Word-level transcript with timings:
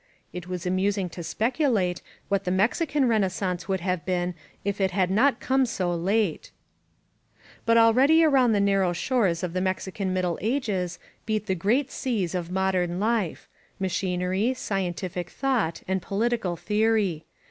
It 0.33 0.47
was 0.47 0.65
amusing 0.65 1.09
to 1.09 1.21
speculate 1.21 2.01
what 2.27 2.43
the 2.43 2.49
Mexican 2.49 3.07
Renaissance 3.07 3.67
would 3.67 3.81
have 3.81 4.03
been 4.03 4.33
if 4.65 4.81
it 4.81 4.89
had 4.89 5.11
not 5.11 5.39
come 5.39 5.63
so 5.63 5.93
late. 5.93 6.49
But 7.67 7.77
already 7.77 8.23
around 8.23 8.53
the 8.53 8.59
narrow 8.59 8.93
shores 8.93 9.43
of 9.43 9.53
the 9.53 9.61
Mex 9.61 9.85
ican 9.85 10.07
Middle 10.07 10.39
Ages 10.41 10.97
beat 11.27 11.45
the 11.45 11.53
great 11.53 11.91
seas 11.91 12.33
of 12.33 12.49
modem 12.49 12.99
life— 12.99 13.47
machinery, 13.79 14.55
scientific 14.55 15.29
thought, 15.29 15.83
and 15.87 16.01
political 16.01 16.55
theory. 16.55 17.25